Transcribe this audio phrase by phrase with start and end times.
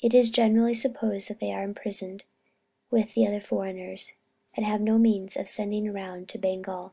[0.00, 2.22] It is generally supposed that they are imprisoned
[2.88, 4.12] with other foreigners,
[4.54, 6.92] and have not the means of sending round to Bengal.